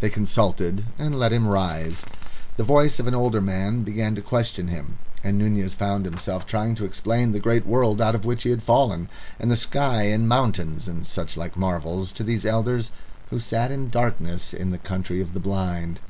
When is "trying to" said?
6.44-6.84